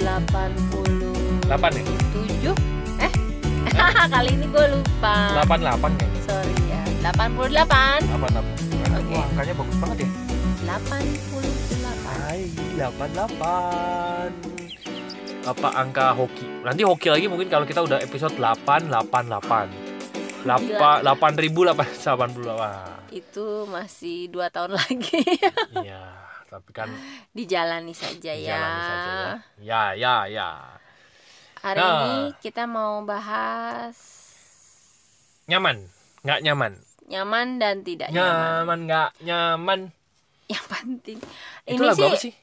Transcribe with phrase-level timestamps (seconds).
[0.00, 1.82] 87 8 ya?
[3.02, 3.10] Eh?
[4.14, 5.34] Kali ini gue lupa.
[5.42, 6.78] 88 kayaknya Sorry ya.
[7.10, 8.46] 88 88
[8.90, 9.14] Oke.
[9.14, 10.08] Wah angkanya bagus banget ya.
[10.78, 12.46] 88 Hai
[12.78, 14.30] 88
[15.40, 16.46] Apa angka hoki.
[16.62, 19.90] Nanti hoki lagi mungkin kalau kita udah episode 888
[20.40, 25.20] Lapa, 8088 Itu masih 2 tahun lagi.
[25.76, 26.90] Iya Tapi kan
[27.30, 28.58] Dijalani saja ya.
[28.58, 29.30] Jalani saja ya.
[29.62, 30.48] Ya ya ya.
[31.62, 31.92] Hari Nah.
[32.02, 33.94] ini kita mau bahas
[35.46, 35.86] Nyaman.
[36.26, 36.72] Nggak nyaman.
[37.10, 38.38] Nyaman dan tidak nyaman.
[38.38, 39.80] Nyaman nggak nyaman.
[40.46, 41.18] Yang penting.
[41.66, 42.34] Itu Ini lagu sih apa sih?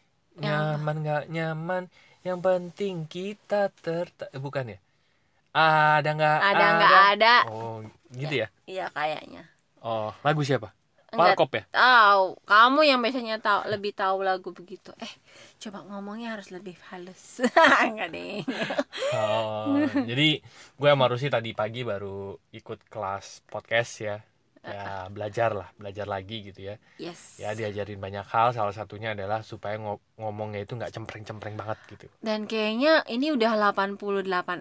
[0.44, 0.96] Nyaman.
[1.04, 1.84] Nggak nyaman.
[2.24, 4.80] Yang penting kita ter eh, Bukan ya?
[5.56, 7.36] Ada nggak Ada nggak ada.
[7.48, 7.80] Oh
[8.12, 8.48] gitu ya?
[8.68, 9.48] Iya kayaknya.
[9.80, 10.77] Oh lagu siapa?
[11.14, 11.64] Warkop ya?
[11.72, 12.36] tahu.
[12.44, 14.92] Kamu yang biasanya tahu lebih tahu lagu begitu.
[15.00, 15.14] Eh
[15.58, 17.40] coba ngomongnya harus lebih halus.
[17.88, 18.44] Enggak deh.
[19.16, 20.44] Oh, jadi
[20.76, 24.18] gue sama Rusi tadi pagi baru ikut kelas podcast ya.
[24.68, 26.76] Ya belajar lah, belajar lagi gitu ya.
[27.00, 27.40] yes.
[27.40, 32.12] Ya diajarin banyak hal, salah satunya adalah supaya ngo- ngomongnya itu nggak cempreng-cempreng banget gitu.
[32.20, 33.96] dan kayaknya ini udah 88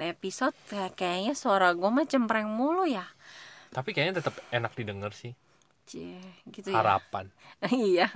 [0.06, 0.54] episode.
[0.70, 3.02] Kayak- kayaknya suara gue mah cempreng mulu ya.
[3.74, 5.34] Tapi kayaknya tetap enak didengar sih,
[5.86, 6.18] Cie,
[6.50, 7.30] gitu ya harapan.
[7.70, 8.10] iya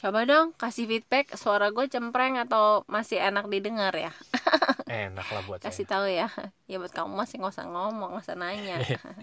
[0.00, 4.12] coba dong kasih feedback suara gue cempreng atau masih enak didengar ya
[4.88, 6.32] Enak lah buat kasih tahu ya
[6.64, 8.80] ya buat kamu masih nggak usah ngomong nggak usah nanya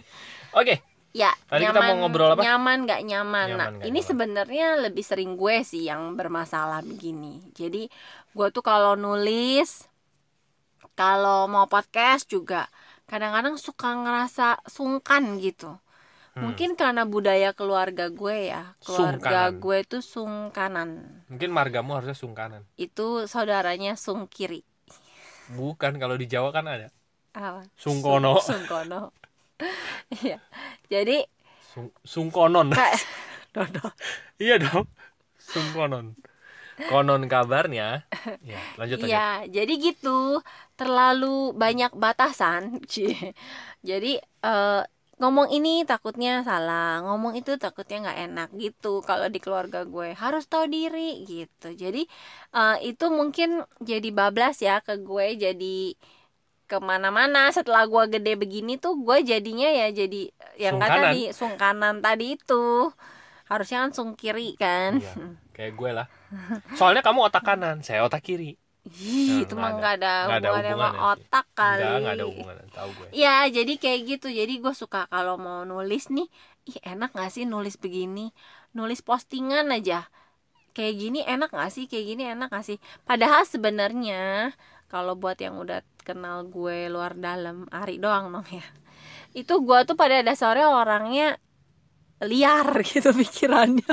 [0.60, 2.46] Oke, Ya, Tadi kita mau ngobrol apa?
[2.46, 3.48] Nyaman nggak nyaman.
[3.50, 4.10] Nyaman nah, nggak ini nyaman.
[4.14, 7.50] sebenarnya lebih sering gue sih yang bermasalah begini.
[7.58, 7.90] Jadi,
[8.38, 9.90] gue tuh kalau nulis,
[10.94, 12.70] kalau mau podcast juga,
[13.10, 15.82] kadang-kadang suka ngerasa sungkan gitu.
[16.40, 16.48] Hmm.
[16.48, 18.80] Mungkin karena budaya keluarga gue ya.
[18.80, 19.60] Keluarga Sungkanan.
[19.60, 20.90] gue tuh sungkanan.
[21.28, 22.64] mungkin margamu harusnya sungkanan.
[22.80, 24.64] Itu saudaranya sungkiri.
[25.52, 26.88] Bukan kalau di Jawa kan ada
[27.36, 27.68] Apa?
[27.76, 28.40] Sungkono.
[28.40, 29.12] Sung- sungkono.
[30.24, 30.40] Iya.
[30.88, 31.28] Jadi
[31.60, 32.72] Sung- sungkonon.
[34.42, 34.88] iya dong,
[35.38, 36.16] sungkonon.
[36.80, 38.08] Konon kabarnya,
[38.40, 39.08] ya lanjut aja.
[39.12, 40.40] Iya, jadi gitu.
[40.80, 42.80] Terlalu banyak batasan.
[43.90, 44.82] Jadi eh,
[45.20, 48.88] ngomong ini takutnya salah, ngomong itu takutnya nggak enak gitu.
[49.10, 51.68] Kalau di keluarga gue harus tahu diri gitu.
[51.84, 52.00] Jadi
[52.56, 53.50] eh, itu mungkin
[53.90, 55.26] jadi bablas ya ke gue.
[55.44, 55.66] Jadi
[56.70, 60.30] ke mana-mana setelah gue gede begini tuh gue jadinya ya jadi
[60.62, 61.02] yang Sungkanan.
[61.10, 62.94] tadi sungkanan tadi itu
[63.50, 65.14] harusnya kan sungkiri kan Iya,
[65.56, 66.08] kayak gue lah.
[66.78, 68.58] Soalnya kamu otak kanan, saya otak kiri.
[68.98, 71.82] Ih, Nah, itu mah nggak ada Nggak ada hubungannya sama otak kali.
[71.82, 73.10] Enggak, enggak ada hubungan, tahu gue.
[73.14, 74.28] Ya, jadi kayak gitu.
[74.30, 76.28] Jadi gue suka kalau mau nulis nih,
[76.70, 78.32] ih enak gak sih nulis begini?
[78.78, 80.10] Nulis postingan aja.
[80.76, 81.86] Kayak gini enak gak sih?
[81.92, 82.78] Kayak gini enak gak sih?
[83.08, 84.54] Padahal sebenarnya
[84.92, 88.66] kalau buat yang udah kenal gue luar dalam, Ari doang dong ya.
[89.36, 91.38] Itu gue tuh pada dasarnya orangnya
[92.24, 93.86] liar gitu pikirannya.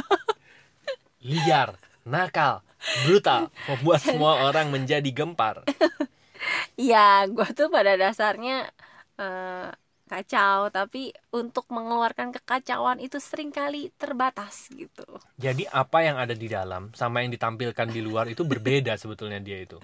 [1.20, 1.76] Liar,
[2.06, 2.62] nakal,
[3.04, 5.64] brutal, membuat semua orang menjadi gempar.
[6.76, 8.68] Iya, gue tuh pada dasarnya
[9.16, 9.68] eh,
[10.06, 15.04] kacau, tapi untuk mengeluarkan kekacauan itu sering kali terbatas gitu.
[15.40, 19.58] Jadi apa yang ada di dalam sama yang ditampilkan di luar itu berbeda sebetulnya dia
[19.58, 19.82] itu.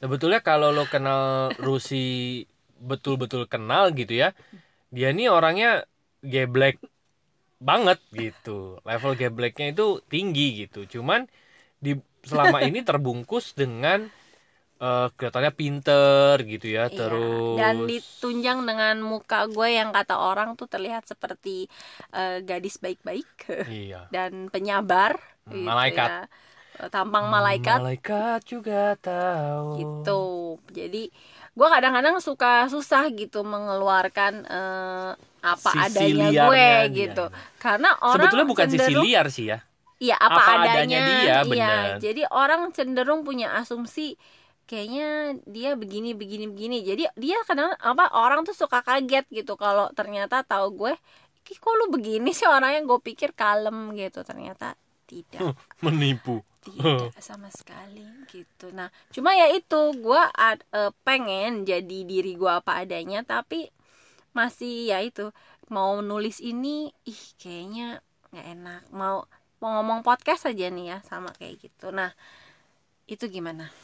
[0.00, 2.48] Sebetulnya kalau lo kenal Rusi
[2.80, 4.32] betul-betul kenal gitu ya,
[4.88, 5.84] dia ini orangnya
[6.24, 6.80] geblek
[7.60, 8.80] banget gitu.
[8.88, 10.88] Level gebleknya itu tinggi gitu.
[10.88, 11.28] Cuman
[11.76, 14.08] di selama ini terbungkus dengan
[14.80, 20.56] eh, kelihatannya pinter gitu ya, Iya, terus Dan ditunjang dengan muka gue yang kata orang
[20.58, 21.68] tuh terlihat seperti
[22.12, 23.28] eh, gadis baik-baik
[23.68, 24.08] iya.
[24.14, 25.18] dan penyabar.
[25.48, 26.08] Hmm, gitu malaikat.
[26.08, 26.20] ya.
[26.80, 29.66] Eh, Tampang malaikat Malaikat juga tahu.
[29.80, 30.22] gitu.
[30.72, 31.12] Jadi
[31.50, 35.10] gue kadang-kadang suka susah gitu mengeluarkan eh,
[35.40, 35.84] apa Sisi
[36.20, 37.24] adanya gue gitu.
[37.60, 39.58] Karena orang Sebetulnya bukan sisi liar sih ya.
[40.00, 41.44] Iya apa, Apa adanya, adanya dia, iya.
[41.44, 41.84] benar.
[42.00, 44.16] Jadi orang cenderung punya asumsi
[44.64, 46.76] kayaknya dia begini begini begini.
[46.80, 50.92] Jadi dia kadang apa orang tuh suka kaget gitu kalau ternyata tahu gue,
[51.52, 54.72] "Ih, kok lu begini sih orangnya gue pikir kalem gitu ternyata
[55.04, 55.52] tidak.
[55.84, 56.40] Menipu.
[56.60, 58.68] tidak sama sekali gitu.
[58.76, 63.72] Nah cuma ya itu gue ad- eh, pengen jadi diri gue apa adanya tapi
[64.36, 65.32] masih ya itu
[65.72, 69.26] mau nulis ini ih kayaknya nggak enak mau
[69.60, 72.12] mau ngomong podcast aja nih ya sama kayak gitu nah
[73.08, 73.68] itu gimana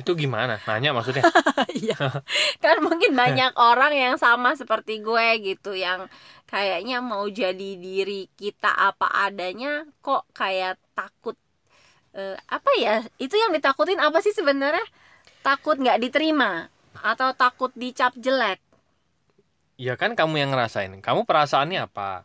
[0.00, 0.58] Itu gimana?
[0.66, 1.22] Nanya maksudnya?
[1.78, 1.94] Iya.
[2.64, 6.08] kan mungkin banyak orang yang sama seperti gue gitu yang
[6.48, 11.36] kayaknya mau jadi diri kita apa adanya kok kayak takut
[12.16, 14.80] Eh, apa ya itu yang ditakutin apa sih sebenarnya
[15.44, 16.72] takut nggak diterima
[17.04, 18.56] atau takut dicap jelek
[19.76, 20.88] Ya kan kamu yang ngerasain.
[21.04, 22.24] Kamu perasaannya apa?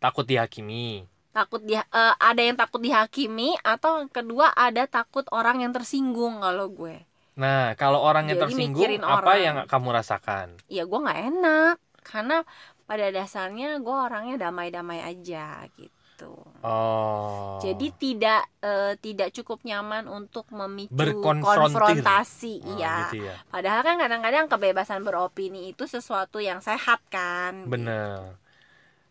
[0.00, 1.08] Takut dihakimi.
[1.36, 6.40] Takut dia eh, ada yang takut dihakimi atau yang kedua ada takut orang yang tersinggung
[6.40, 7.04] kalau gue
[7.36, 9.36] Nah, kalau orang yang Jadi tersinggung, mikirin apa orang.
[9.44, 10.56] yang kamu rasakan?
[10.66, 12.40] ya gue nggak enak karena
[12.86, 16.32] pada dasarnya gue orangnya damai-damai aja gitu
[16.64, 17.60] Oh.
[17.60, 23.36] jadi tidak eh, tidak cukup nyaman untuk memicu konfrontasi Oh, iya gitu ya.
[23.46, 28.40] padahal kan kadang-kadang kebebasan beropini itu sesuatu yang sehat kan Bener.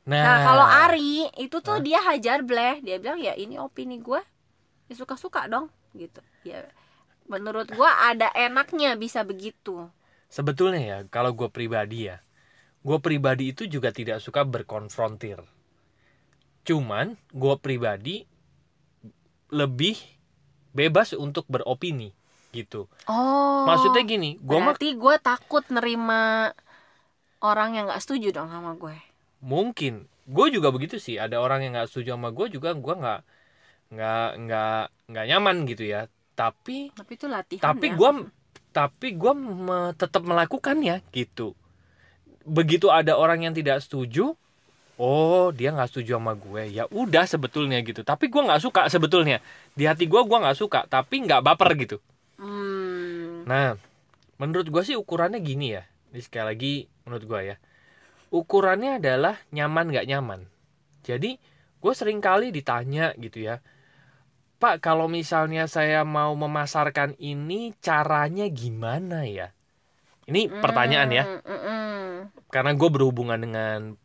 [0.05, 1.85] Nah, Nah, kalau Ari itu tuh Hah?
[1.85, 4.21] dia hajar bleh, dia bilang ya ini opini gue,
[4.89, 5.67] ya suka-suka dong,
[5.97, 6.21] gitu.
[6.45, 6.69] Ya,
[7.29, 9.89] menurut gua ada enaknya bisa begitu.
[10.35, 12.17] sebetulnya ya, kalau gue pribadi ya,
[12.87, 15.39] gue pribadi itu juga tidak suka berkonfrontir.
[16.67, 18.15] Cuman gue pribadi
[19.53, 19.95] lebih
[20.75, 22.11] bebas untuk beropini
[22.55, 22.87] gitu.
[23.07, 26.51] Oh, Maksudnya gini, gue berarti gue takut nerima
[27.49, 28.95] orang yang nggak setuju dong sama gue.
[29.45, 29.93] Mungkin.
[30.25, 31.21] Gue juga begitu sih.
[31.21, 33.19] Ada orang yang nggak setuju sama gue juga gue nggak
[33.93, 34.79] nggak nggak
[35.11, 36.01] nggak nyaman gitu ya.
[36.33, 37.95] Tapi Tapi itu latihan tapi ya.
[37.99, 38.11] gue
[38.73, 41.53] tapi gue me- tetap melakukannya gitu.
[42.45, 44.33] Begitu ada orang yang tidak setuju
[44.97, 46.63] oh dia nggak setuju sama gue.
[46.71, 48.01] Ya udah sebetulnya gitu.
[48.01, 49.39] Tapi gue nggak suka sebetulnya.
[49.77, 50.79] Di hati gue gue nggak suka.
[50.89, 51.97] Tapi nggak baper gitu.
[52.35, 53.79] Hmm, Nah,
[54.41, 55.83] menurut gua sih ukurannya gini ya.
[56.11, 56.73] Ini sekali lagi
[57.07, 57.55] menurut gua ya.
[58.35, 60.43] Ukurannya adalah nyaman nggak nyaman.
[61.07, 61.39] Jadi,
[61.79, 63.63] gue sering kali ditanya gitu ya.
[64.59, 69.55] Pak, kalau misalnya saya mau memasarkan ini caranya gimana ya?
[70.27, 71.23] Ini pertanyaan ya.
[71.23, 72.07] mm, mm, mm.
[72.51, 73.95] Karena gue berhubungan dengan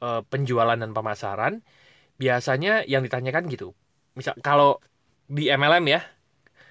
[0.00, 1.60] eh, penjualan dan pemasaran,
[2.16, 3.76] biasanya yang ditanyakan gitu.
[4.16, 4.80] Misal kalau
[5.28, 6.00] di MLM ya,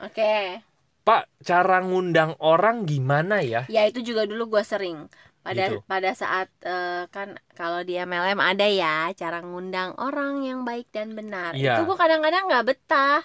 [0.01, 0.59] Oke.
[1.03, 3.67] Pak, cara ngundang orang gimana ya?
[3.67, 5.11] Ya itu juga dulu gue sering.
[5.43, 5.83] Pada Gitu.
[5.91, 11.13] pada saat eh, kan kalau di MLM ada ya cara ngundang orang yang baik dan
[11.19, 11.51] benar.
[11.51, 11.77] Iya.
[11.77, 13.21] Itu gue kadang-kadang nggak betah.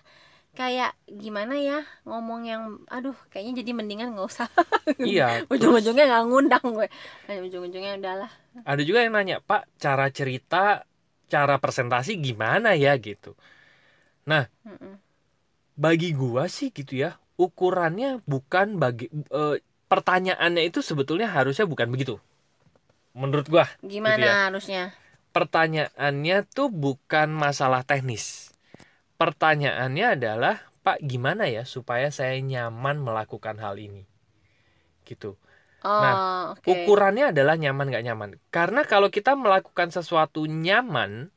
[0.58, 4.48] Kayak gimana ya ngomong yang aduh kayaknya jadi mendingan nggak usah.
[4.98, 6.86] iya, Ujung-ujungnya nggak ngundang gue.
[7.30, 8.30] Nah, Ujung-ujungnya udahlah.
[8.66, 10.82] ada juga yang nanya, Pak, cara cerita,
[11.30, 13.38] cara presentasi gimana ya gitu.
[14.66, 14.98] Mm-mm.
[15.78, 22.20] Bagi gua sih gitu ya, ukurannya bukan bagi eh, pertanyaannya itu sebetulnya harusnya bukan begitu.
[23.16, 24.34] Menurut gua, Gimana Gitu ya.
[24.48, 24.84] harusnya?
[25.28, 28.50] pertanyaannya tuh bukan masalah teknis.
[29.18, 34.06] Pertanyaannya adalah, Pak, gimana ya supaya saya nyaman melakukan hal ini?
[35.06, 35.34] Gitu.
[35.82, 36.14] Oh, Nah,
[36.58, 36.66] oke.
[36.66, 38.30] ukurannya adalah nyaman gak nyaman.
[38.50, 41.30] Karena kalau kita melakukan sesuatu nyaman,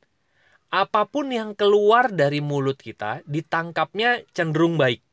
[0.71, 5.03] apa pun yang keluar dari mulut kita ditangkapnya cenderung baik.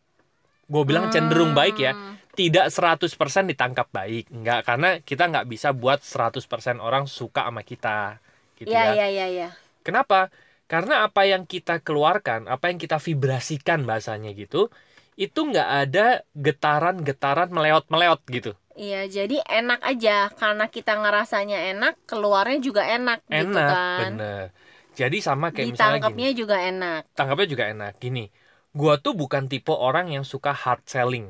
[0.68, 2.16] Gue bilang cenderung baik ya, Hmm.
[2.38, 4.24] Tidak 100% ditangkap baik.
[4.36, 8.22] Enggak, karena kita nggak bisa buat 100% orang suka sama kita.
[8.58, 8.92] Gitu Iya, ya.
[8.94, 9.48] iya, iya, iya.
[9.86, 10.30] Kenapa?
[10.72, 14.68] Karena apa yang kita keluarkan, apa yang kita vibrasikan bahasanya gitu,
[15.24, 16.00] itu nggak ada
[16.36, 18.50] getaran-getaran meleot-meleot gitu.
[18.78, 20.10] Iya, jadi enak aja
[20.40, 24.10] karena kita ngerasanya enak, keluarnya juga enak, gitu Enak, kan.
[24.14, 24.42] bener.
[24.98, 26.24] Jadi sama kayak misalnya gini.
[26.24, 27.02] Ditangkapnya juga enak.
[27.16, 28.24] tangkapnya juga enak gini
[28.78, 31.26] gua tuh bukan tipe orang yang suka hard selling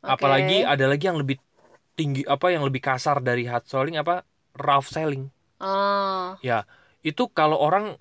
[0.00, 0.16] Oke.
[0.16, 1.36] apalagi ada lagi yang lebih
[1.92, 4.24] tinggi apa yang lebih kasar dari hard selling apa
[4.56, 5.28] rough selling.
[5.60, 6.64] Oh, ya
[7.04, 8.00] itu kalau orang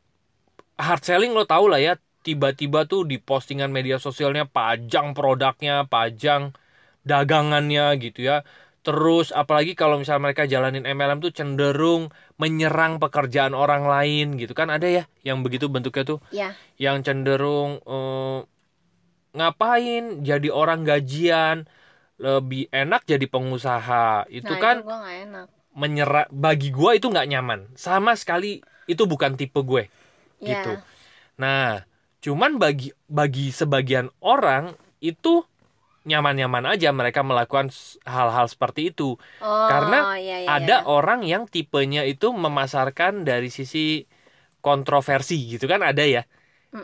[0.80, 6.56] hard selling lo tau lah ya tiba-tiba tuh di postingan media sosialnya pajang produknya pajang
[7.04, 8.48] dagangannya gitu ya.
[8.80, 14.72] Terus apalagi kalau misalnya mereka jalanin MLM tuh cenderung menyerang pekerjaan orang lain gitu kan.
[14.72, 16.20] Ada ya yang begitu bentuknya tuh.
[16.32, 16.56] Ya.
[16.80, 18.40] yang cenderung eh,
[19.36, 21.68] ngapain jadi orang gajian
[22.20, 25.48] lebih enak jadi pengusaha itu nah, kan itu gua enak.
[25.74, 28.60] menyerah bagi gue itu nggak nyaman sama sekali
[28.90, 29.84] itu bukan tipe gue
[30.40, 30.48] Ya.
[30.50, 30.80] gitu
[31.40, 31.86] nah
[32.24, 35.44] cuman bagi bagi sebagian orang itu
[36.08, 37.70] nyaman-nyaman aja mereka melakukan
[38.08, 40.86] hal-hal seperti itu Oh, Karena iya, iya, ada iya.
[40.88, 44.06] orang yang tipenya itu memasarkan dari sisi
[44.66, 46.24] kontroversi gitu kan ada ya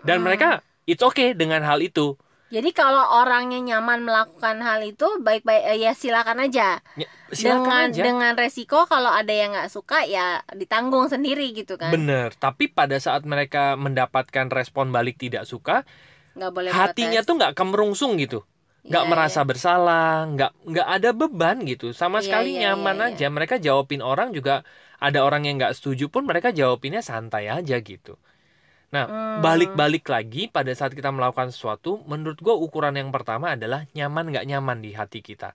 [0.05, 0.25] dan Mm-mm.
[0.25, 2.15] mereka it's okay dengan hal itu
[2.53, 6.61] Jadi kalau orangnya nyaman melakukan hal itu, baik-baik eh, ya silakan aja.
[6.95, 11.75] Ya, silakan dengan aja dengan resiko kalau ada yang nggak suka ya ditanggung sendiri gitu
[11.83, 11.97] kan.
[11.97, 15.85] bener tapi pada saat mereka mendapatkan respon balik tidak suka
[16.37, 17.25] Nggak boleh hatinya protes.
[17.27, 18.39] tuh nggak kemerungsung gitu
[18.89, 23.05] nggak Iya, merasa bersalah nggak nggak ada beban gitu sama Iya, sekali iya, nyaman iya,
[23.11, 23.17] iya.
[23.17, 24.61] aja mereka jawabin orang juga
[25.01, 28.17] ada orang yang nggak setuju pun mereka jawabinnya santai aja gitu
[28.95, 29.43] Nah, Hmm.
[29.43, 34.47] balik-balik lagi pada saat kita melakukan sesuatu, menurut gue ukuran yang pertama adalah nyaman nggak
[34.47, 35.51] nyaman di hati kita.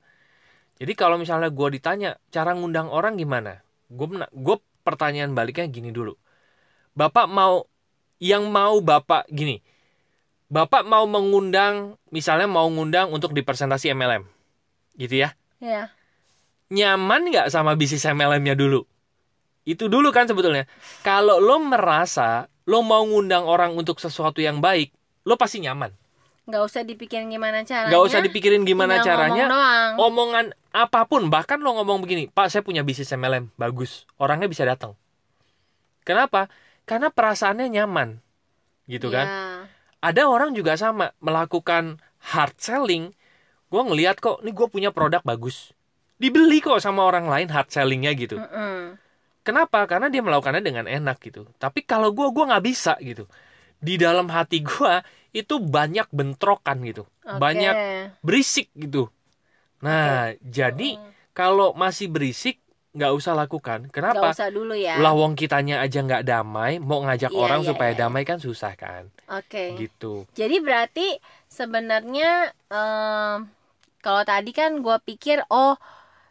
[0.77, 6.13] Jadi kalau misalnya gue ditanya cara ngundang orang gimana, gue gue pertanyaan baliknya gini dulu.
[6.93, 7.65] Bapak mau
[8.21, 9.65] yang mau bapak gini,
[10.53, 14.29] bapak mau mengundang misalnya mau ngundang untuk di presentasi MLM,
[15.01, 15.33] gitu ya?
[15.65, 15.89] ya
[16.69, 18.85] Nyaman nggak sama bisnis MLM-nya dulu?
[19.65, 20.69] Itu dulu kan sebetulnya.
[21.01, 24.93] Kalau lo merasa lo mau ngundang orang untuk sesuatu yang baik,
[25.25, 25.93] lo pasti nyaman.
[26.41, 29.45] nggak usah dipikirin gimana caranya Nggak usah dipikirin gimana tinggal caranya.
[29.47, 29.93] ngomong doang.
[30.03, 34.03] Omongan apa pun, bahkan lo ngomong begini, Pak saya punya bisnis MLM, bagus.
[34.19, 34.99] Orangnya bisa datang.
[36.03, 36.51] Kenapa?
[36.85, 38.19] Karena perasaannya nyaman.
[38.91, 39.27] Gitu kan?
[39.27, 39.43] Ya.
[40.01, 43.15] Ada orang juga sama, melakukan hard selling.
[43.71, 45.71] Gue ngeliat kok, nih gue punya produk bagus.
[46.19, 48.43] Dibeli kok sama orang lain hard sellingnya gitu.
[48.43, 48.99] Mm-mm.
[49.47, 49.85] Kenapa?
[49.89, 51.49] Karena dia melakukannya dengan enak gitu.
[51.57, 53.25] Tapi kalau gue, gue nggak bisa gitu.
[53.81, 54.95] Di dalam hati gue
[55.33, 57.39] itu banyak bentrokan gitu, Oke.
[57.39, 57.75] banyak
[58.21, 59.09] berisik gitu.
[59.81, 61.01] Nah, jadi
[61.33, 63.87] kalau masih berisik nggak usah lakukan.
[63.95, 64.35] Kenapa?
[64.35, 67.93] usah dulu ya Lah wong kitanya aja nggak damai, mau ngajak Iya, orang iya, supaya
[67.95, 68.01] iya.
[68.05, 70.27] damai kan susah kan, oke gitu.
[70.35, 71.07] Jadi berarti
[71.47, 73.47] sebenarnya em,
[74.03, 75.79] kalau tadi kan gue pikir oh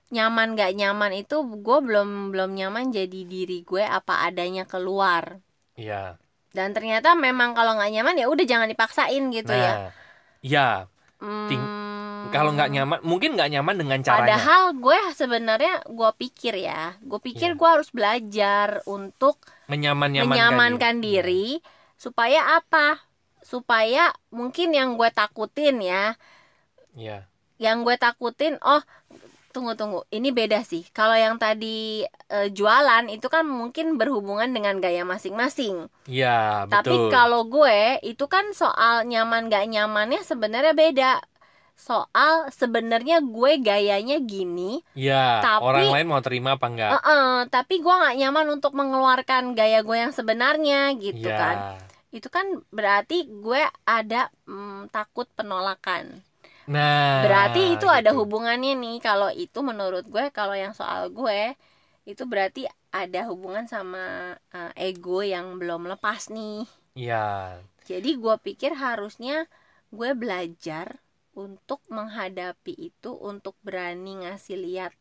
[0.10, 5.38] nyaman gak nyaman itu gue belum belum nyaman jadi diri gue apa adanya keluar
[5.74, 6.18] Iya.
[6.50, 9.74] dan ternyata memang kalau nggak nyaman ya udah jangan dipaksain gitu ya.
[9.78, 9.92] Nah,
[10.42, 10.70] ya.
[11.48, 11.78] ting-
[12.20, 14.36] Hmm, Kalau nggak nyaman, mungkin nggak nyaman dengan caranya.
[14.36, 17.58] Padahal gue sebenarnya gue pikir ya, gue pikir Iya.
[17.58, 19.39] gue harus belajar untuk
[19.72, 21.56] Menyaman-nyamankan menyamankan diri.
[21.60, 21.63] diri
[21.96, 23.00] supaya apa?
[23.39, 26.20] Supaya mungkin yang gue takutin ya,
[26.92, 27.24] Iya.
[27.56, 28.84] yang gue takutin oh
[29.50, 34.77] tunggu tunggu ini beda sih kalau yang tadi eh, jualan itu kan mungkin berhubungan dengan
[34.77, 37.10] gaya masing-masing Iya, tapi betul.
[37.10, 41.12] kalau gue itu kan soal nyaman gak nyamannya sebenarnya beda
[41.74, 46.91] soal sebenarnya gue gayanya gini Iya, Tapi- orang lain mau terima apa enggak?
[46.94, 51.36] eh-eh, tapi gue nggak nyaman untuk mengeluarkan gaya gue yang sebenarnya gitu Iya.
[51.36, 51.58] kan
[52.10, 56.25] itu kan berarti gue ada mm, takut penolakan
[56.70, 58.22] Nah, Berarti itu ada gitu.
[58.24, 61.58] hubungannya nih kalau itu menurut gue kalau yang soal gue
[62.06, 66.66] itu berarti ada hubungan sama uh, ego yang belum lepas nih.
[66.94, 67.58] Iya.
[67.90, 69.50] Jadi gue pikir harusnya
[69.90, 71.02] gue belajar
[71.34, 74.94] untuk menghadapi itu untuk berani ngasih lihat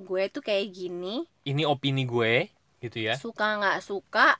[0.00, 2.48] gue tuh kayak gini Ini opini gue,
[2.80, 3.14] gitu ya.
[3.16, 4.36] suka nggak suka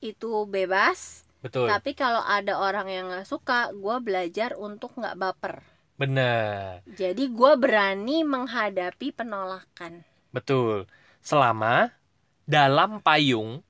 [0.00, 1.68] itu bebas Betul.
[1.68, 5.54] tapi kalau ada orang yang nggak suka gue belajar untuk nggak baper
[6.00, 6.80] Benar.
[6.88, 10.00] jadi gue berani menghadapi penolakan
[10.32, 10.86] Betul.
[11.20, 11.90] Selama
[12.46, 13.60] dalam payung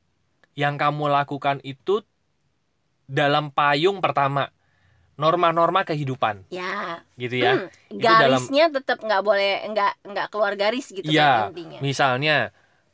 [0.55, 2.05] yang kamu lakukan itu
[3.11, 4.53] dalam payung pertama
[5.19, 7.53] norma-norma kehidupan, ya gitu ya.
[7.59, 11.79] hmm, Itu dalam- garisnya tetap nggak boleh nggak nggak keluar garis gitu Iya, kan intinya
[11.83, 12.37] misalnya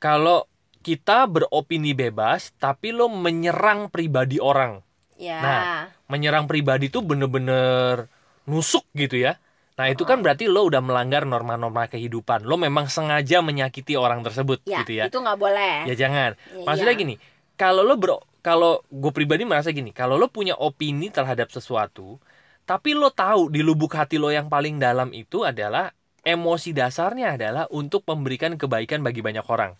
[0.01, 0.49] kalau
[0.81, 4.81] kita beropini bebas tapi lo menyerang pribadi orang.
[5.19, 5.63] ya Nah,
[6.07, 8.07] Menyerang pribadi itu bener-bener
[8.47, 9.39] nusuk gitu ya.
[9.77, 12.49] Nah, itu kan berarti lo udah melanggar norma-norma kehidupan.
[12.49, 15.05] Lo memang sengaja menyakiti orang tersebut ya, gitu ya.
[15.13, 16.33] itu nggak boleh Ya jangan.
[16.33, 17.03] Ya, Maksudnya iya.
[17.05, 17.15] gini,
[17.61, 22.17] kalau lo ber kalau gue pribadi merasa gini, kalau lo punya opini terhadap sesuatu,
[22.65, 25.93] tapi lo tahu di lubuk hati lo yang paling dalam itu adalah
[26.25, 29.77] emosi dasarnya adalah untuk memberikan kebaikan bagi banyak orang.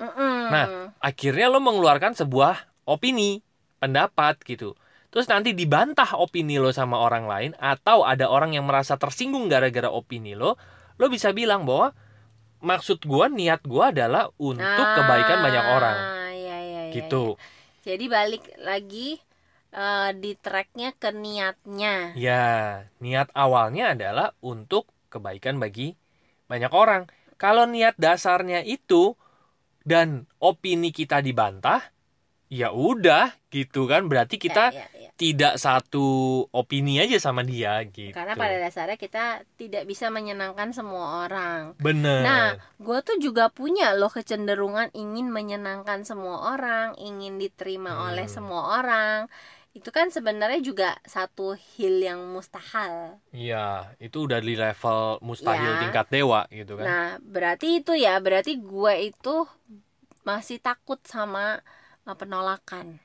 [0.00, 0.38] Mm-mm.
[0.48, 0.66] Nah,
[0.98, 3.44] akhirnya lo mengeluarkan sebuah opini,
[3.82, 4.74] pendapat gitu.
[5.16, 9.88] Terus nanti dibantah opini lo sama orang lain atau ada orang yang merasa tersinggung gara-gara
[9.88, 10.60] opini lo,
[11.00, 11.96] lo bisa bilang bahwa
[12.60, 15.96] maksud gua, niat gua adalah untuk kebaikan banyak orang.
[15.96, 17.32] Ah, iya, iya, iya, Gitu.
[17.32, 17.40] iya.
[17.80, 19.16] jadi balik lagi
[19.72, 25.96] eh, di tracknya ke niatnya Ya, niat awalnya adalah untuk kebaikan bagi
[26.44, 27.08] banyak orang.
[27.40, 29.16] Kalau niat dasarnya itu
[29.80, 31.80] dan opini kita dibantah,
[32.52, 34.12] ya udah gitu kan.
[34.12, 34.95] Berarti kita Ya, ya, ya.
[35.16, 36.04] Tidak satu
[36.52, 38.12] opini aja sama dia gitu.
[38.12, 39.24] karena pada dasarnya kita
[39.56, 42.20] tidak bisa menyenangkan semua orang Bener.
[42.20, 42.46] Nah,
[42.76, 48.12] gue tuh juga punya loh kecenderungan ingin menyenangkan semua orang, ingin diterima Hmm.
[48.12, 49.24] oleh semua orang.
[49.72, 53.20] Itu kan sebenarnya juga satu hil yang mustahil.
[53.32, 55.80] Iya, itu udah di level mustahil Ya.
[55.80, 56.84] tingkat dewa gitu kan.
[56.84, 59.44] Nah, berarti itu ya, berarti gue itu
[60.24, 61.60] masih takut sama
[62.04, 63.00] uh, penolakan.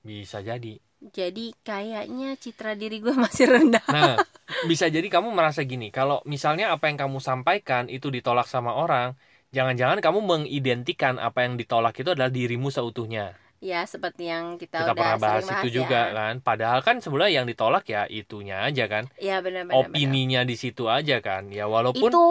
[0.00, 0.76] Bisa jadi.
[1.00, 3.84] Jadi kayaknya citra diri gue masih rendah.
[3.88, 4.20] Nah,
[4.68, 9.16] bisa jadi kamu merasa gini, kalau misalnya apa yang kamu sampaikan itu ditolak sama orang,
[9.56, 13.40] jangan-jangan kamu mengidentikan apa yang ditolak itu adalah dirimu seutuhnya.
[13.60, 16.16] ya seperti yang kita, kita udah pernah bahas itu bahas juga ya.
[16.16, 19.76] kan padahal kan sebenarnya yang ditolak ya itunya aja kan Iya benar-benar.
[19.76, 22.24] opininya di situ aja kan ya walaupun Itu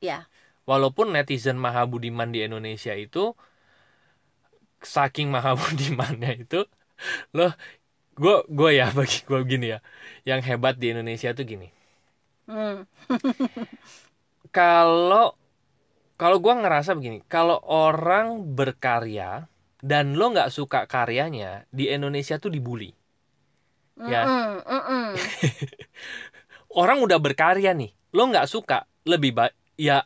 [0.00, 0.24] ya
[0.64, 3.36] walaupun netizen mahabudiman di Indonesia itu
[4.80, 6.60] saking mahabudimannya itu
[7.36, 7.52] loh
[8.20, 9.78] gue gue ya bagi gue gini ya
[10.28, 11.68] yang hebat di Indonesia tuh gini
[12.46, 12.84] hmm,
[14.56, 15.26] kalau
[16.20, 18.26] kalau gue ngerasa begini kalau orang
[18.58, 19.30] berkarya
[19.90, 22.90] dan lo nggak suka karyanya di Indonesia tuh dibully
[24.04, 24.24] Ya.
[24.26, 25.30] mm-mm, mm-mm.
[26.80, 30.04] orang udah berkarya nih lo nggak suka lebih baik ya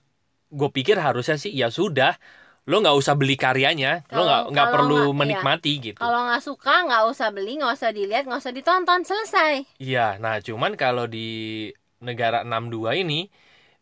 [0.54, 2.16] gue pikir harusnya sih ya sudah
[2.64, 5.18] lo nggak usah beli karyanya lo Kalau- nggak nggak perlu nggak- iya.
[5.21, 9.54] menikmati gitu Kalau nggak suka nggak usah beli, nggak usah dilihat, nggak usah ditonton, selesai.
[9.76, 11.68] iya nah cuman kalau di
[12.00, 13.28] negara 62 ini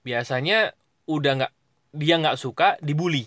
[0.00, 0.74] biasanya
[1.04, 1.52] udah nggak
[1.92, 3.26] dia nggak suka dibully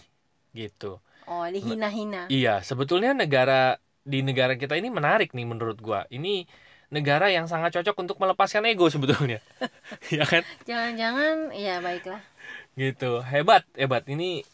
[0.51, 2.27] gitu Oh, dihina-hina.
[2.27, 6.45] iya sebetulnya negara di negara kita ini menarik nih menurut gua ini
[6.87, 9.41] negara yang sangat cocok untuk melepaskan ego sebetulnya
[10.13, 12.21] ya kan Jangan-jangan, ya baiklah.
[12.75, 14.45] gitu hebat hebat ini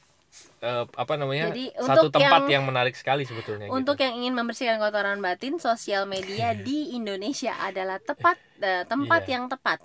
[0.61, 4.05] eh, apa namanya Jadi, satu untuk tempat yang- yang, menarik sekali sebetulnya Untuk gitu.
[4.05, 9.33] yang ingin membersihkan kotoran batin, sosial media di Indonesia adalah tepat eh, tempat Iya.
[9.37, 9.79] yang tepat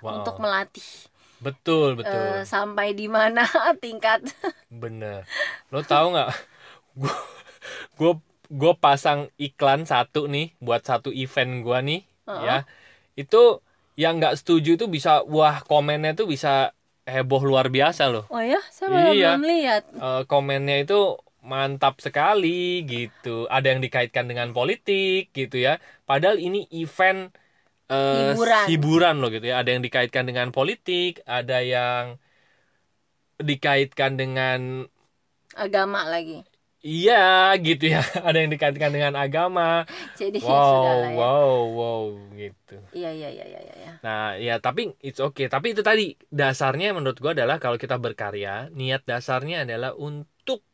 [0.00, 0.18] Wow.
[0.18, 0.84] untuk melatih.
[1.38, 3.42] betul betul Eh, sampai di mana
[3.82, 4.22] tingkat
[4.70, 5.26] bener
[5.68, 6.30] lo tahu nggak
[6.94, 7.14] gue
[7.98, 8.12] gue
[8.46, 12.42] gue pasang iklan satu nih buat satu event gua nih Heeh.
[12.42, 12.56] ya
[13.14, 13.58] itu
[13.94, 16.70] yang nggak setuju tuh bisa wah komennya tuh bisa
[17.06, 19.30] heboh luar biasa loh Oh ya, saya belum, Iya.
[19.36, 19.82] belum lihat.
[19.92, 26.70] Eh, komennya itu mantap sekali gitu ada yang dikaitkan dengan politik gitu ya padahal ini
[26.70, 27.34] event
[27.90, 28.64] eh, Hiburan.
[28.70, 32.22] hiburan loh gitu ya ada yang dikaitkan dengan politik ada yang
[33.42, 34.86] dikaitkan dengan
[35.52, 36.46] Agama lagi.
[36.82, 38.02] Iya gitu ya.
[38.26, 39.86] Ada yang dikaitkan dengan agama.
[40.18, 41.16] Jadi sudah lah wow ya.
[41.16, 42.76] wow wow gitu.
[42.92, 43.92] Iya, iya, iya, iya, iya.
[44.02, 45.46] nah ya tapi it's okay.
[45.46, 50.66] Tapi itu tadi dasarnya menurut gua adalah kalau kita berkarya niat dasarnya adalah untuk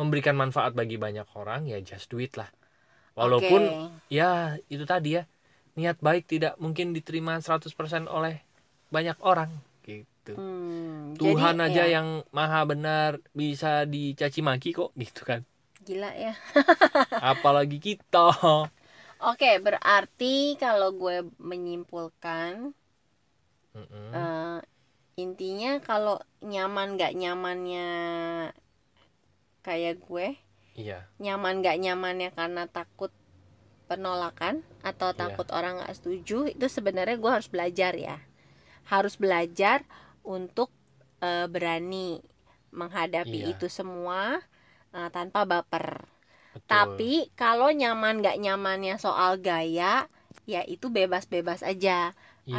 [0.00, 2.48] memberikan manfaat bagi banyak orang ya just do it lah.
[3.14, 4.10] Walaupun Oke.
[4.10, 5.28] ya itu tadi ya.
[5.78, 7.70] Niat baik tidak mungkin diterima 100%
[8.10, 8.42] oleh
[8.90, 9.67] banyak orang
[10.28, 15.40] gitu Hmm, Tuhan jadi, aja ya, yang maha benar bisa dicaci maki kok gitu kan
[15.86, 16.34] gila ya.
[17.30, 18.18] apalagi kita
[19.30, 21.16] Oke, berarti kalau gue
[21.50, 22.52] menyimpulkan
[23.74, 24.20] Mm-mm.
[24.20, 24.58] eh,
[25.24, 26.16] intinya kalau
[26.52, 27.86] nyaman gak nyamannya
[29.66, 30.26] kayak gue,
[30.74, 33.12] iya nyaman gak nyamannya karena takut
[33.90, 34.56] penolakan
[34.90, 35.22] atau Iya.
[35.22, 38.16] takut orang gak setuju, itu sebenarnya gue harus belajar ya.
[38.92, 39.78] Harus belajar
[40.36, 40.68] untuk
[41.28, 42.08] eh, berani
[42.80, 43.48] menghadapi Iya.
[43.52, 44.20] itu semua
[44.96, 45.86] eh, tanpa baper.
[46.54, 46.72] betul.
[46.72, 49.94] Tapi kalau nyaman gak nyamannya soal gaya,
[50.52, 51.98] ya itu bebas-bebas aja.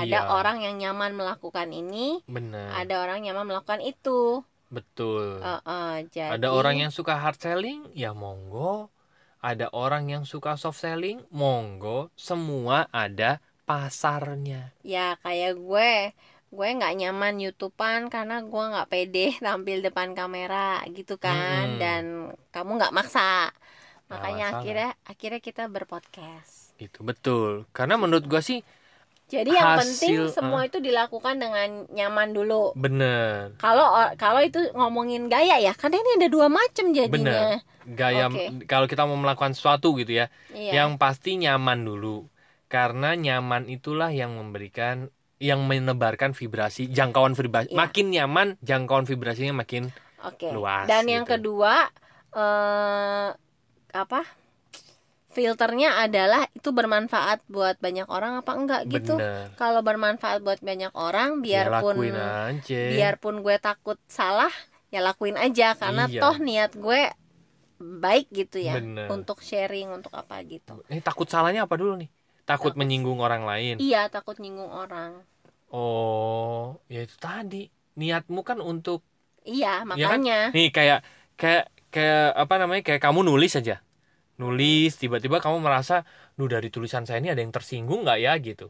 [0.02, 4.44] Ada Iya, orang yang nyaman melakukan ini, bener ada orang yang nyaman melakukan itu.
[4.76, 8.74] betul Eh, eh, jadi ada orang yang suka hard selling ya monggo
[9.52, 13.32] ada orang yang suka soft selling monggo semua ada
[13.70, 14.62] pasarnya
[14.94, 15.90] ya kayak gue,
[16.56, 20.58] gue nggak nyaman youtubean karena gue nggak pede tampil depan kamera
[20.98, 21.80] gitu kan, Mm-mm.
[21.82, 22.04] dan
[22.54, 23.22] kamu nggak maksa.
[24.12, 24.54] Makanya masalah.
[24.54, 26.56] akhirnya akhirnya kita berpodcast.
[26.82, 28.60] gitu betul karena menurut gua sih
[29.34, 30.28] Jadi yang Hasil, penting ah.
[30.36, 32.74] semua itu dilakukan dengan nyaman dulu.
[32.74, 33.88] bener Kalau
[34.24, 37.60] kalau itu ngomongin gaya ya, karena ini ada dua macam jadinya.
[38.00, 38.44] gaya Oke.
[38.70, 40.72] kalau kita mau melakukan sesuatu gitu ya Iya.
[40.78, 42.30] yang pasti nyaman dulu
[42.74, 45.10] karena nyaman itulah yang memberikan
[45.40, 47.78] yang menebarkan vibrasi jangkauan vibrasi Iya.
[47.80, 49.84] makin nyaman jangkauan vibrasinya makin
[50.28, 50.52] Oke.
[50.52, 51.34] luas Dan yang gitu.
[51.40, 51.88] kedua
[52.36, 53.28] eh
[53.96, 54.22] apa?
[55.30, 59.14] Filternya adalah itu bermanfaat buat banyak orang apa enggak gitu.
[59.62, 64.50] Kalau bermanfaat buat banyak orang ya biarpun aja biarpun gue takut salah,
[64.90, 66.22] ya lakuin aja karena Iya.
[66.22, 67.02] toh niat gue
[67.80, 69.08] baik gitu ya Bener.
[69.14, 70.82] untuk sharing untuk apa gitu.
[70.90, 72.10] Eh takut salahnya apa dulu nih?
[72.50, 72.80] Takut Takut.
[72.80, 73.76] menyinggung orang lain.
[73.86, 75.12] Iya, takut nyinggung orang.
[75.70, 77.58] Oh, ya itu tadi.
[78.00, 79.00] Niatmu kan untuk
[79.54, 79.68] Iya,
[80.00, 80.20] Ya kan?
[80.22, 80.34] makanya.
[80.56, 81.00] nih kayak
[81.40, 82.82] kayak kayak apa namanya?
[82.88, 83.76] Kayak kamu nulis aja.
[84.42, 85.96] Nulis tiba-tiba kamu merasa,
[86.38, 88.66] "Duh dari tulisan saya ini ada yang tersinggung nggak ya?" gitu.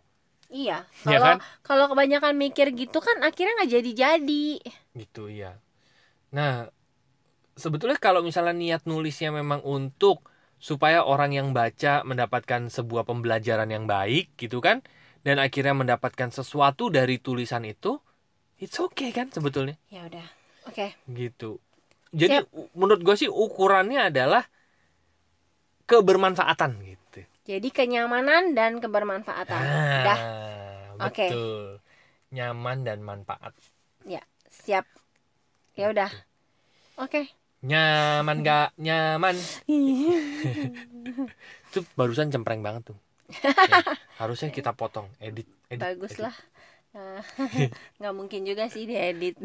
[0.50, 0.74] Iya.
[1.08, 1.38] Iya Kalau kan?
[1.68, 4.44] kalau kebanyakan mikir gitu kan akhirnya nggak jadi-jadi.
[4.98, 5.62] Gitu ya.
[6.36, 6.70] Nah,
[7.58, 10.29] sebetulnya kalau misalnya niat nulisnya memang untuk
[10.60, 14.84] supaya orang yang baca mendapatkan sebuah pembelajaran yang baik gitu kan
[15.24, 18.00] dan akhirnya mendapatkan sesuatu dari tulisan itu,
[18.60, 19.76] it's okay kan sebetulnya.
[19.92, 20.28] Ya udah.
[20.70, 20.94] Oke.
[21.10, 21.58] gitu
[22.14, 24.46] jadi u- menurut gue sih ukurannya adalah
[25.90, 27.22] kebermanfaatan gitu.
[27.50, 29.64] Jadi kenyamanan dan kebermanfaatan.
[29.66, 30.22] Ah, Dah.
[31.10, 31.26] Oke.
[31.30, 31.82] betul.
[32.30, 33.58] Nyaman dan manfaat.
[34.06, 34.22] Ya,
[34.54, 34.86] siap.
[35.74, 36.14] Ya udah.
[37.02, 37.39] Oke.
[37.60, 39.36] Nyaman gak nyaman?
[41.70, 43.00] Itu barusan cempreng banget tuh.
[43.70, 43.86] Ya,
[44.18, 45.86] harusnya kita potong, edit, edit.
[45.86, 46.24] Bagus edit.
[46.26, 46.36] lah.
[48.02, 49.38] Nggak mungkin juga sih diedit.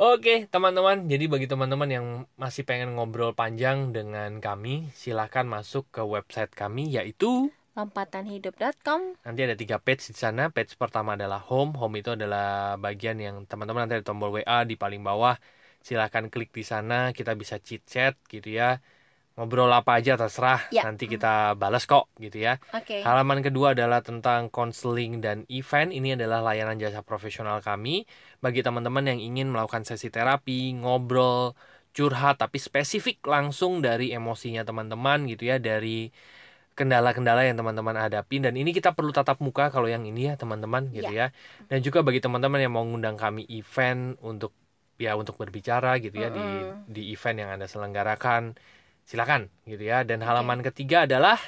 [0.00, 1.06] Oke, teman-teman.
[1.06, 6.90] Jadi bagi teman-teman yang masih pengen ngobrol panjang dengan kami, silahkan masuk ke website kami
[6.90, 9.16] yaitu Lompatanhidup.com.
[9.24, 10.52] nanti ada tiga page di sana.
[10.52, 11.72] Page pertama adalah home.
[11.80, 15.36] Home itu adalah bagian yang teman-teman nanti ada tombol WA di paling bawah.
[15.82, 17.10] Silahkan klik di sana.
[17.10, 18.78] Kita bisa chit chat gitu ya.
[19.32, 20.68] Ngobrol apa aja terserah.
[20.70, 20.84] Ya.
[20.84, 22.60] Nanti kita balas kok gitu ya.
[22.70, 23.02] Oke.
[23.02, 25.90] Halaman kedua adalah tentang konseling dan event.
[25.90, 28.04] Ini adalah layanan jasa profesional kami
[28.44, 31.56] bagi teman-teman yang ingin melakukan sesi terapi, ngobrol,
[31.96, 36.12] curhat tapi spesifik langsung dari emosinya teman-teman gitu ya, dari
[36.72, 40.88] kendala-kendala yang teman-teman hadapin dan ini kita perlu tatap muka kalau yang ini ya teman-teman
[40.92, 41.32] gitu ya.
[41.68, 44.56] Dan juga bagi teman-teman yang mau ngundang kami event untuk
[45.02, 46.86] ya untuk berbicara gitu ya di Mm-mm.
[46.86, 48.54] di event yang Anda selenggarakan
[49.02, 50.06] silakan gitu ya.
[50.06, 51.38] Dan halaman ketiga adalah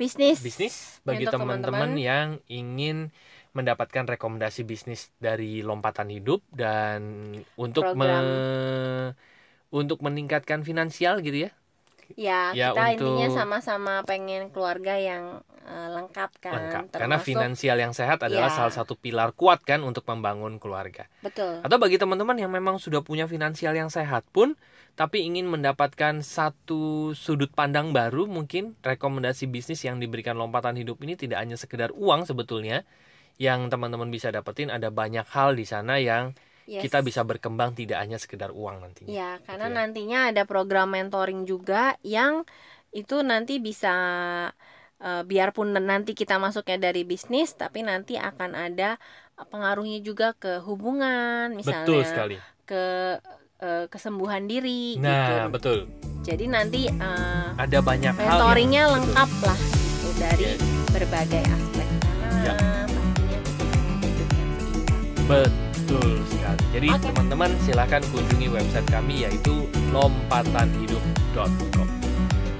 [0.00, 0.40] Bisnis.
[0.40, 3.12] bisnis bagi Untuk teman-teman yang ingin
[3.52, 9.12] mendapatkan rekomendasi bisnis dari lompatan hidup dan untuk me-
[9.68, 11.52] untuk meningkatkan finansial gitu ya
[12.18, 16.52] Ya, Ya, kita untuk- intinya sama-sama pengen keluarga yang eh, lengkap kan.
[16.52, 18.56] lengkap karena termasuk- finansial yang sehat adalah Ya.
[18.56, 21.62] salah satu pilar kuat kan untuk membangun keluarga Betul.
[21.62, 24.58] atau bagi teman-teman yang memang sudah punya finansial yang sehat pun
[24.92, 31.14] tapi ingin mendapatkan satu sudut pandang baru mungkin rekomendasi bisnis yang diberikan lompatan hidup ini
[31.14, 32.82] tidak hanya sekedar uang sebetulnya
[33.36, 36.34] yang teman-teman bisa dapetin ada banyak hal di sana yang
[36.68, 36.86] Yes.
[36.86, 39.10] kita bisa berkembang tidak hanya sekedar uang nantinya.
[39.10, 39.74] Ya, karena ya.
[39.74, 42.46] nantinya ada program mentoring juga yang
[42.92, 43.90] itu nanti bisa
[45.00, 48.96] eh, biarpun nanti kita masuknya dari bisnis, tapi nanti akan ada
[49.40, 52.36] pengaruhnya juga ke hubungan, misalnya Betul sekali.
[52.64, 52.84] ke
[53.58, 55.04] eh, kesembuhan diri gitu.
[55.04, 55.88] Nah, betul.
[56.20, 58.94] Jadi nanti eh, Ada banyak hal yang mentoringnya betul.
[59.00, 60.60] lengkap lah gitu dari Yes.
[60.90, 61.86] berbagai aspek
[62.40, 62.56] Ya.
[62.56, 62.96] pastinya
[63.30, 65.28] yang seimbang.
[65.28, 66.62] Betul sekali.
[66.70, 67.04] Jadi Oke.
[67.06, 69.54] teman-teman silahkan kunjungi website kami yaitu
[69.92, 71.88] lompatanhidup.com.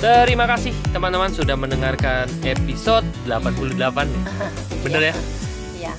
[0.00, 3.76] Terima kasih teman-teman sudah mendengarkan episode 88
[4.08, 4.24] nih.
[4.88, 5.14] Bener ya?
[5.76, 5.94] Ya.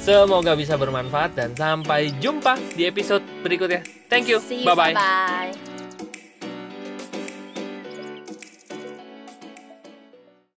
[0.00, 3.84] Semoga bisa bermanfaat dan sampai jumpa di episode berikutnya.
[4.08, 4.40] Thank you.
[4.40, 5.77] Bye-bye.